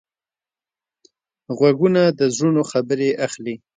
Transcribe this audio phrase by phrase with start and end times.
[1.57, 3.55] غوږونه د زړونو خبرې اخلي